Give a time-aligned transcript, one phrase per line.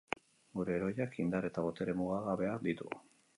[0.59, 2.91] Gure heroiak indar eta botere mugagabeak ditu.